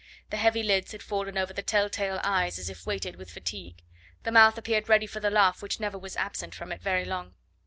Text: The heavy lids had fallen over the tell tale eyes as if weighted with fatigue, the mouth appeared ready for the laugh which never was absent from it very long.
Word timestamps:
The 0.31 0.37
heavy 0.37 0.63
lids 0.63 0.93
had 0.93 1.03
fallen 1.03 1.37
over 1.37 1.53
the 1.53 1.61
tell 1.61 1.87
tale 1.87 2.19
eyes 2.23 2.57
as 2.57 2.71
if 2.71 2.87
weighted 2.87 3.17
with 3.17 3.29
fatigue, 3.29 3.83
the 4.23 4.31
mouth 4.31 4.57
appeared 4.57 4.89
ready 4.89 5.05
for 5.05 5.19
the 5.19 5.29
laugh 5.29 5.61
which 5.61 5.79
never 5.79 5.99
was 5.99 6.17
absent 6.17 6.55
from 6.55 6.71
it 6.71 6.81
very 6.81 7.05
long. 7.05 7.35